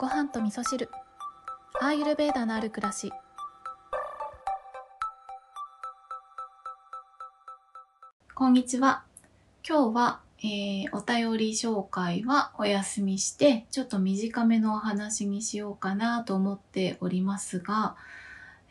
[0.00, 0.88] ご飯と味噌汁。
[1.78, 3.12] アーユルベーダのある暮らし。
[8.34, 9.02] こんにちは。
[9.62, 17.94] 今日は、えー、お便り紹介はお休みしてちょっと短めのお話にしようかなと思っておりますが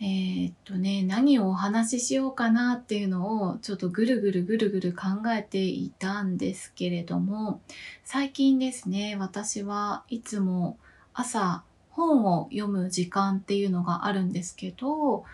[0.01, 7.61] えー、っとね、何をお話ししようかなっていうのをちょっとぐるぐるぐるぐる考えていたんですけれども、
[8.05, 10.77] 最近ですね、私はいつも
[11.13, 15.25] 朝本を読む時間っていうのがあるんですけど、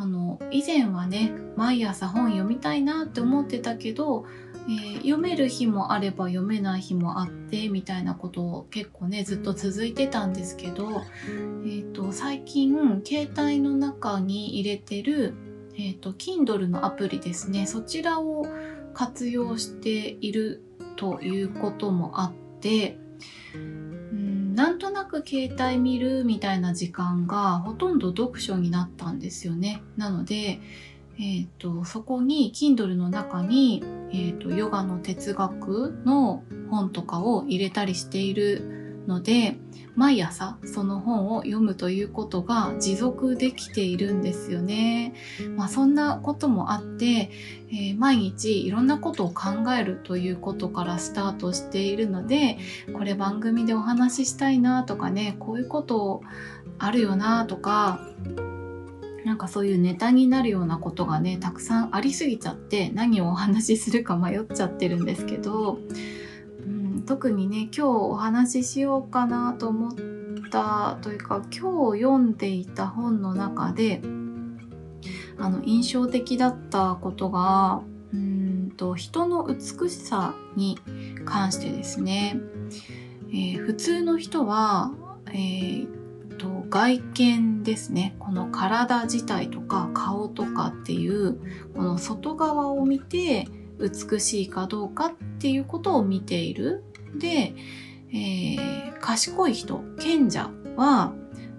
[0.00, 4.26] あの、以前はね、毎朝本読みたいなって思ってたけど、
[4.68, 15.34] えー、読める日もあれば読めない日もあってみたいなことを結構ねずっと続いてたんですけど、えーと、最近携帯の中に入れてる、
[15.74, 17.66] えーと、Kindle のアプリですね。
[17.66, 18.46] そちらを
[18.92, 20.62] 活用している
[20.96, 22.98] ということもあって
[24.58, 29.82] なんとなく携帯見るみたいな時間がほとんど読書になったんですよね。
[29.96, 30.60] なので
[31.20, 39.56] えーと、そこに Kindle の中に、えーと、ヨガの哲学の本とかを入れたりしているので
[39.96, 45.14] 毎朝その本を読むということが持続できているんですよね。
[45.56, 47.30] まあ、そんなこともあって、
[47.70, 52.58] えー、毎日いろんなことを考えるということからスタートしているので
[52.92, 56.22] これ番組でお話ししたいなとかねこういうこと
[56.78, 58.00] あるよなとか
[59.24, 65.80] なんかそういうネタになるようなことがねたくさんありすぎちゃって何をお話しするか迷っちゃってるんですけど、
[67.08, 69.92] 特にね今日お話ししようかなと思っ
[70.50, 74.02] たというか今日読んでいた本の中で
[75.38, 77.80] あの印象的だったことが
[78.12, 80.78] うんと人の美しさに
[81.24, 82.38] 関してですね、
[83.30, 84.92] えー、普通の人は、
[85.28, 88.16] えー、と外見ですね。
[88.18, 91.40] この体自体とか顔とかっていう
[91.74, 96.84] この外側を見て美しいかどうかっていうことを見ている
[97.16, 97.54] で、
[98.10, 101.12] えー、賢い人賢者は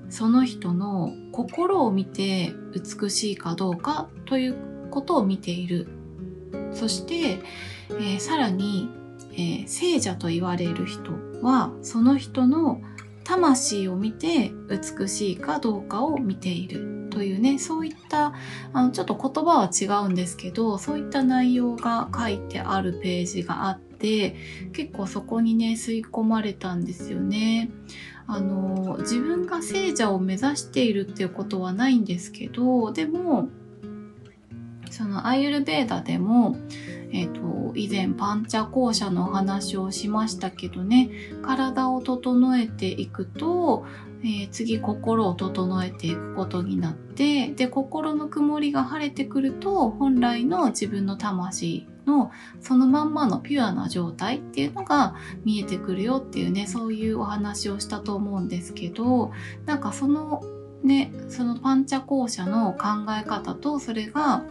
[0.10, 4.56] その人の心を見て美しいかどうかという
[4.90, 5.88] ことを見ている。
[6.72, 7.40] そして、
[7.90, 8.90] えー、さらに、
[9.34, 11.12] えー、聖者と言われる人
[11.42, 12.81] はその人の
[13.24, 17.00] 魂を見て美しいかどうかを見ている。
[17.10, 18.34] というねそういった
[18.72, 23.88] あのちょっと言葉は違うんですけどそういった内容が書いてあるページがあって
[24.74, 27.70] 結構そこにね吸い込まれたんですよね。
[28.28, 33.50] あの自分が聖者を目指しているっていうことはないんですけどでも
[34.92, 36.56] そのアイユルベーダでも
[37.12, 41.10] えっ、ー、と、以前パンチャ校舎のお話をしましたけどね、
[41.42, 43.86] 体を整えていくと、
[44.22, 55.16] えー、次心を整えていくことになって、で、心の曇りが晴れてくると、本来の自分の魂のそのまんまのピュアな状態っていうのが
[55.46, 59.32] 見えてくるよっていうね、そういうお話をしたと思うんですけど、
[59.66, 60.44] なんかその
[60.84, 64.44] ね、そのパンチャ校舎の考え方とそれが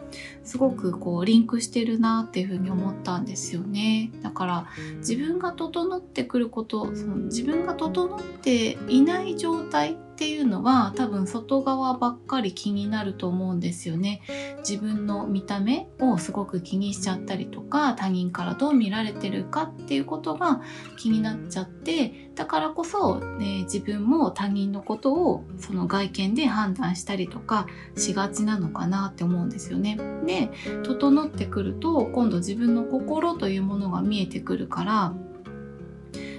[0.45, 4.11] すごくこうリンクしてるなっていうふうに思ったんですよね。
[4.23, 4.67] だから
[4.99, 14.21] 自分が整ってくることその自分が整っていない状態っていうのは多分外側ばっかり気になると思うんですよね。
[14.69, 20.61] 自分の見た目をすごく気にしちゃったりとか他人からどう見られてるかっていうことが
[20.97, 29.99] 気になっちゃってだからこそ、ね、自分も他人のことをその外見で判断したりとかしがちなのかなって思うんですよね。
[30.27, 30.51] で
[30.83, 35.15] 整ってくると今度自分の心というものが見えてくるから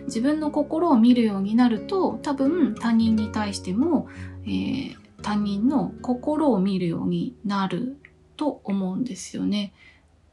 [0.06, 4.08] 自分の心を見るようになると多分他人に対しても、
[4.46, 7.98] えー、他人の心を見るようになる
[8.38, 9.74] と思うんですよね。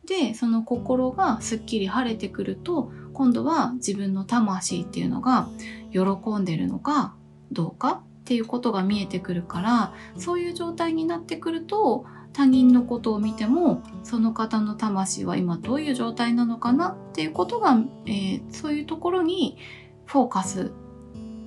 [0.06, 5.48] でその心がすっきり晴れてくると今度は自分の魂っていうのが
[5.92, 6.00] 喜
[6.38, 7.14] んでるのか
[7.50, 19.56] どうかっていうことが見えてくるからそういう状態になってくると他人のことを見てもその方の魂は今どういう状態なのかなっていうことが、えー、そういうところに
[20.04, 20.72] フォーカス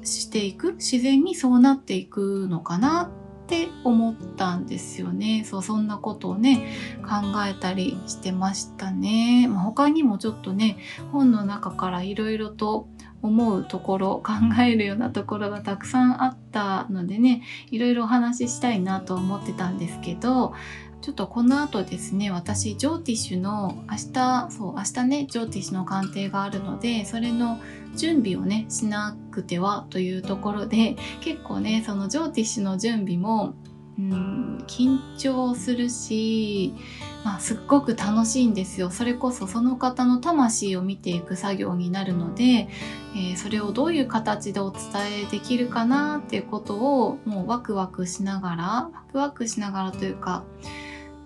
[0.04, 3.12] していく自然にそうなっていくのかな
[3.50, 5.44] って思ったんですよね。
[5.44, 10.78] そうそんなことをね考えたりしてましたね、まあ、他にもちょっとね
[11.12, 12.88] 本の中からいろいろと
[13.24, 17.42] 思うところ考えるようなところがたくさんあったのでね
[17.72, 20.54] いろいろお話ししたいなと思ってたんですけど
[21.02, 27.58] ちょっとこの後ですね、私、ジョーティッシュの明日、そう、明日ね、ジョーティッシュの鑑定があるので、それの
[27.96, 33.54] 準備をね、しなくてはというところで、結構ね、そのジョーティッシュの準備も、
[33.98, 36.74] うん、緊張するし、
[37.26, 38.90] まあ、すっごく楽しいんですよ。
[38.90, 42.70] それこそその方の魂を見ていく作業になるので、
[43.14, 44.82] えー、それをどういう形でお伝
[45.24, 50.44] えできるかなっていうことをもうワクワクしながら、ワクワクしながらというか、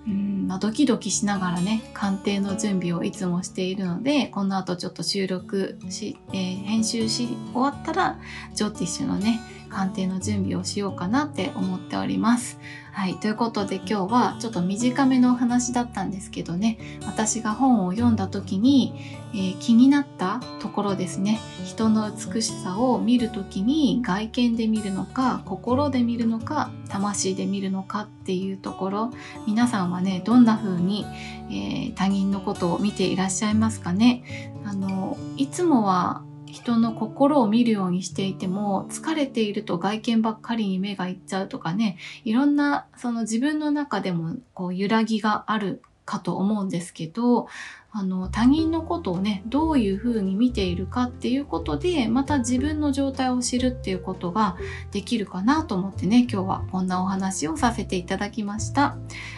[0.07, 8.19] うんまあ、ドキドキしながらね鑑定の準備をいつもしているのでこの後ちょっと収録し、えー、編集し終わったら
[8.53, 9.39] ジョーティッシュのね
[9.73, 12.59] 鑑定の準備をしようかなって思っております。
[12.91, 13.15] はい。
[13.15, 16.77] ということで今日はちょっと短めのお話だったんですけどね、
[17.07, 18.93] 私が本を読んだ時に、
[19.33, 29.11] えー、気になったところですね、人の美しさを見る時に外見で見るのか、心で見るのか、魂で見るのかっていうところ、
[29.47, 31.03] 皆さんはね、どんな風に、
[31.49, 34.53] えー、他人のことを見ていらっしゃいますかね。
[34.65, 36.21] あの、いつもは
[36.53, 47.47] 人の心を見るようにしていても疲れていると外見ばっかりに目がいっちゃうとかねいろんなその自分の中でもこう揺らぎがあるかと思うんですけど
[47.91, 54.57] あの他人のことをねどういうふうに見ているかっていうことでまた自分の状態を知るっていうことが
[54.91, 58.97] できるかなと思ってね今日はこんなお話をさせていただきました。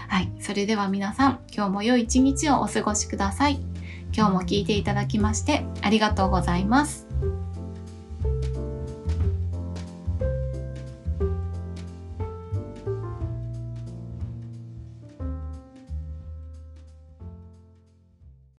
[0.09, 3.59] はいそれでは皆さん今日も良い一日をお過ごしください。
[4.15, 7.04] 今日も聞いていただきましてありがとうございます。